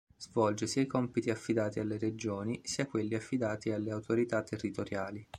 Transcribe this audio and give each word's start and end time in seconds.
Svolge 0.17 0.65
sia 0.65 0.81
i 0.81 0.87
compiti 0.87 1.29
affidati 1.29 1.79
alle 1.79 1.99
regioni 1.99 2.59
sia 2.63 2.87
quelli 2.87 3.13
affidati 3.13 3.69
alle 3.71 3.91
autorità 3.91 4.41
territoriali. 4.41 5.23